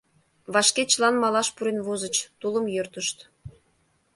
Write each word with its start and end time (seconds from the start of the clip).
Вашке 0.53 0.83
чылан 0.91 1.15
малаш 1.23 1.47
пурен 1.55 1.79
возыч, 1.87 2.15
тулым 2.39 2.65
йӧртышт. 2.75 3.17